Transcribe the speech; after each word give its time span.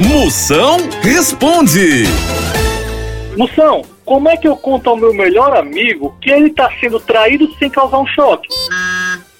Moção 0.00 0.76
responde. 1.02 2.04
Moção, 3.36 3.82
como 4.04 4.28
é 4.28 4.36
que 4.36 4.46
eu 4.46 4.56
conto 4.56 4.90
ao 4.90 4.96
meu 4.96 5.12
melhor 5.12 5.56
amigo 5.56 6.16
que 6.20 6.30
ele 6.30 6.50
tá 6.50 6.70
sendo 6.80 7.00
traído 7.00 7.52
sem 7.58 7.68
causar 7.68 7.98
um 7.98 8.06
choque? 8.06 8.48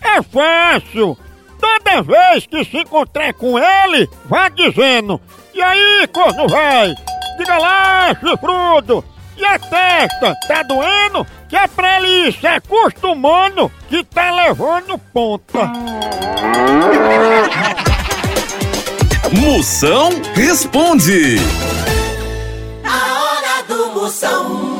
É 0.00 0.22
fácil. 0.22 1.18
Toda 1.60 2.02
vez 2.02 2.46
que 2.46 2.64
se 2.64 2.78
encontrar 2.78 3.32
com 3.34 3.58
ele, 3.58 4.08
vá 4.26 4.48
dizendo: 4.48 5.20
E 5.52 5.60
aí, 5.60 6.06
corno 6.12 6.46
vai? 6.48 6.94
Diga 7.36 7.58
lá, 7.58 8.14
chifrudo! 8.14 9.04
E 9.36 9.44
a 9.44 9.58
testa, 9.58 10.36
tá 10.46 10.62
doendo? 10.62 11.26
Que 11.48 11.56
é 11.56 11.66
pra 11.66 11.96
ele 11.96 12.28
ir 12.28 12.32
se 12.32 12.46
acostumando 12.46 13.70
que 13.88 14.04
tá 14.04 14.30
levando 14.30 14.96
ponta. 15.12 15.72
Moção 19.40 20.10
responde. 20.34 21.36
A 22.84 23.20
hora 23.20 23.62
do 23.66 24.00
Moção. 24.00 24.73